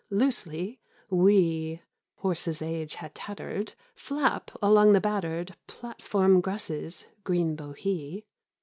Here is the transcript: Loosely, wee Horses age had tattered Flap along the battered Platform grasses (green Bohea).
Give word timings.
Loosely, 0.09 0.79
wee 1.11 1.83
Horses 2.15 2.59
age 2.59 2.95
had 2.95 3.13
tattered 3.13 3.73
Flap 3.93 4.49
along 4.59 4.93
the 4.93 4.99
battered 4.99 5.55
Platform 5.67 6.41
grasses 6.41 7.05
(green 7.23 7.55
Bohea). 7.55 8.23